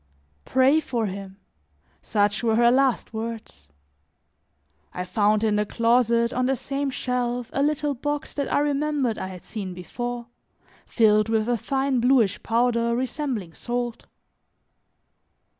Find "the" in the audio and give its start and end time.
5.57-5.65, 6.47-6.55